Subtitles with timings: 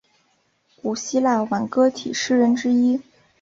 [0.81, 2.99] 古希腊挽歌体诗人之一。